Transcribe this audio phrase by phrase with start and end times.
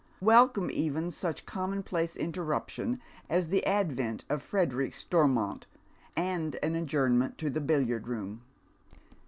[0.21, 5.67] Welcome even such commonplace interruption as the advent of Frederick Stormont,
[6.15, 8.41] and an adjournment to the billiard room.